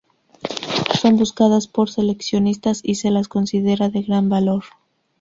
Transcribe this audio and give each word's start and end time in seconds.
Son 0.99 1.15
buscadas 1.17 1.67
por 1.67 1.93
coleccionistas 1.93 2.81
y 2.83 2.95
se 2.95 3.11
las 3.11 3.27
considera 3.27 3.89
de 3.89 4.01
gran 4.01 4.29
valor. 4.29 4.63